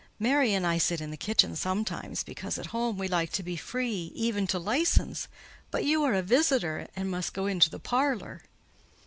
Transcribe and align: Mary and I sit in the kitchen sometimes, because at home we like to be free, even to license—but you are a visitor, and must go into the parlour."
Mary 0.17 0.51
and 0.51 0.65
I 0.65 0.79
sit 0.79 0.99
in 0.99 1.11
the 1.11 1.15
kitchen 1.15 1.55
sometimes, 1.55 2.23
because 2.23 2.57
at 2.57 2.65
home 2.73 2.97
we 2.97 3.07
like 3.07 3.31
to 3.33 3.43
be 3.43 3.55
free, 3.55 4.11
even 4.15 4.47
to 4.47 4.57
license—but 4.57 5.85
you 5.85 6.03
are 6.05 6.15
a 6.15 6.23
visitor, 6.23 6.87
and 6.95 7.11
must 7.11 7.35
go 7.35 7.45
into 7.45 7.69
the 7.69 7.77
parlour." 7.77 8.41